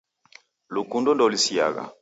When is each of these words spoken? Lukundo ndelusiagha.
Lukundo 0.73 1.09
ndelusiagha. 1.13 1.83